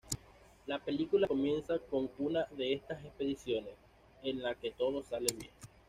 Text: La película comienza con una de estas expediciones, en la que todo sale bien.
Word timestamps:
La 0.65 0.79
película 0.79 1.27
comienza 1.27 1.77
con 1.77 2.09
una 2.17 2.45
de 2.57 2.73
estas 2.73 3.05
expediciones, 3.05 3.75
en 4.23 4.41
la 4.41 4.55
que 4.55 4.71
todo 4.71 5.03
sale 5.03 5.27
bien. 5.39 5.51